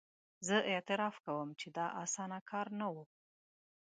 زه 0.47 0.57
اعتراف 0.71 1.15
کوم 1.25 1.49
چې 1.59 1.67
دا 1.77 1.85
اسانه 2.03 2.39
کار 2.49 2.67
نه 2.79 2.87
وو. 2.93 3.03